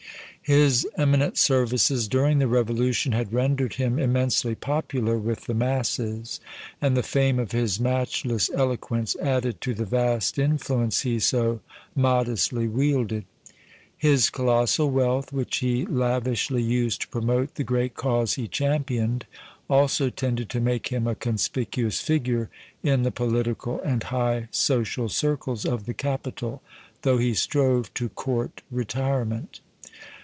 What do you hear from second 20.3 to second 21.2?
to make him a